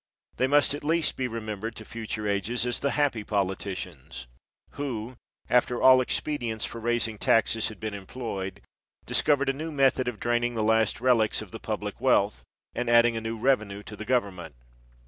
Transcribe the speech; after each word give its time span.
They 0.37 0.47
must 0.47 0.73
at 0.73 0.83
least 0.83 1.15
be 1.15 1.27
remembered 1.27 1.75
to 1.75 1.85
future 1.85 2.27
ages 2.27 2.65
as 2.65 2.79
the" 2.79 2.89
happy 2.99 3.23
politicians" 3.23 4.25
who, 4.71 5.15
after 5.47 5.79
all 5.79 6.01
expedients 6.01 6.65
for 6.65 6.79
raising 6.81 7.19
taxes 7.19 7.67
had 7.67 7.79
been 7.79 7.93
employed, 7.93 8.61
discovered 9.05 9.49
a 9.49 9.53
new 9.53 9.71
method 9.71 10.07
of 10.07 10.19
draining 10.19 10.55
the 10.55 10.63
last 10.63 11.01
relics 11.01 11.43
of 11.43 11.51
the 11.51 11.59
public 11.59 12.01
wealth, 12.01 12.43
and 12.73 12.89
added 12.89 13.15
a 13.15 13.21
new 13.21 13.37
revenue 13.37 13.83
to 13.83 13.95
the 13.95 14.03
government. 14.03 14.55